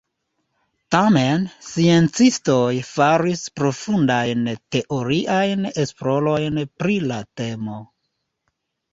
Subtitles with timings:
[0.93, 7.77] Tamen sciencistoj faris profundajn teoriajn esplorojn pri la temo.